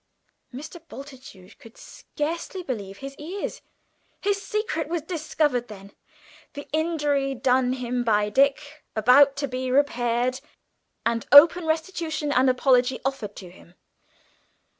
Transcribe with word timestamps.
Mr. 0.51 0.81
Bultitude 0.87 1.59
could 1.59 1.77
scarcely 1.77 2.63
believe 2.63 2.97
his 2.97 3.15
ears. 3.19 3.61
His 4.19 4.41
secret 4.41 4.87
was 4.87 5.03
discovered, 5.03 5.67
then; 5.67 5.91
the 6.53 6.67
injury 6.73 7.35
done 7.35 7.73
him 7.73 8.03
by 8.03 8.29
Dick 8.31 8.83
about 8.95 9.35
to 9.35 9.47
be 9.47 9.69
repaired, 9.69 10.41
and 11.05 11.27
open 11.31 11.67
restitution 11.67 12.31
and 12.31 12.49
apology 12.49 12.99
offered 13.05 13.37
him! 13.37 13.75